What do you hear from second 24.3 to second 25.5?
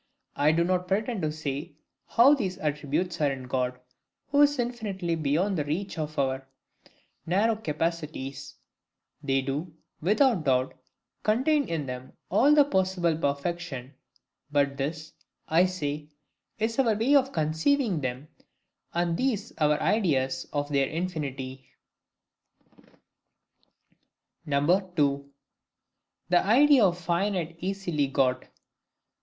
2.